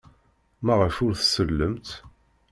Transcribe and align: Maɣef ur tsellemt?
Maɣef 0.65 0.95
ur 1.05 1.13
tsellemt? 1.15 1.89